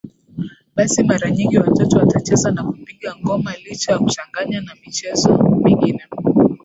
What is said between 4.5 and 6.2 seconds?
na michezo mingine